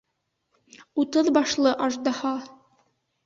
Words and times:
Утыҙ 1.03 1.29
башлы 1.37 1.73
аждаһа! 1.89 2.31